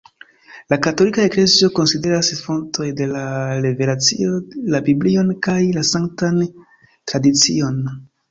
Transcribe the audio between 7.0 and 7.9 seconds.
Tradicion.